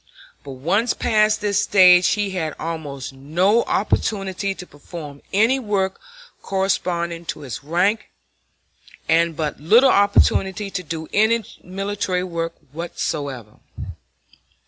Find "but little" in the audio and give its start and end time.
9.37-9.91